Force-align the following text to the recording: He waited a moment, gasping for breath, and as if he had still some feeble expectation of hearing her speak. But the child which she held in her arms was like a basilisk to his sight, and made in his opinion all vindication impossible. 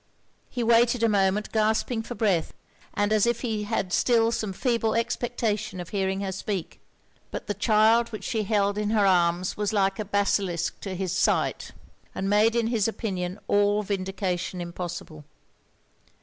He 0.49 0.63
waited 0.63 1.03
a 1.03 1.07
moment, 1.07 1.51
gasping 1.51 2.01
for 2.01 2.15
breath, 2.15 2.55
and 2.95 3.13
as 3.13 3.27
if 3.27 3.41
he 3.41 3.65
had 3.65 3.93
still 3.93 4.31
some 4.31 4.51
feeble 4.51 4.95
expectation 4.95 5.79
of 5.79 5.89
hearing 5.89 6.21
her 6.21 6.31
speak. 6.31 6.79
But 7.29 7.45
the 7.45 7.53
child 7.53 8.09
which 8.09 8.23
she 8.23 8.41
held 8.45 8.79
in 8.79 8.89
her 8.89 9.05
arms 9.05 9.55
was 9.57 9.73
like 9.73 9.99
a 9.99 10.05
basilisk 10.05 10.79
to 10.79 10.95
his 10.95 11.15
sight, 11.15 11.69
and 12.15 12.27
made 12.27 12.55
in 12.55 12.65
his 12.69 12.87
opinion 12.87 13.37
all 13.47 13.83
vindication 13.83 14.59
impossible. 14.59 15.23